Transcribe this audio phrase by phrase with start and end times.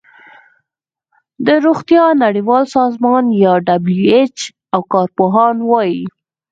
[1.45, 4.37] د روغتیا نړیوال سازمان یا ډبلیو ایچ
[4.73, 6.01] او کار پوهان وايي